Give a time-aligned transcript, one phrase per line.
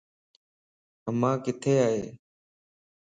[1.09, 2.01] امان ڪٿي ائي